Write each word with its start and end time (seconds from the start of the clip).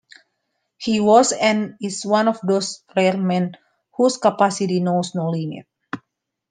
He 0.79 0.99
was 0.99 1.31
and 1.31 1.75
is 1.79 2.03
one 2.07 2.27
of 2.27 2.39
those 2.41 2.83
rare 2.97 3.15
men 3.17 3.51
whose 3.95 4.17
capacity 4.17 4.79
knows 4.79 5.13
no 5.13 5.29
limit. 5.29 5.67